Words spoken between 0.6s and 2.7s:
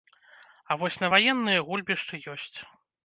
А вось на ваенныя гульбішчы ёсць.